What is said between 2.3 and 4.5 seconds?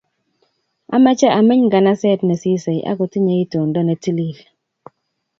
sisei ak kotinyei itondo ne tilil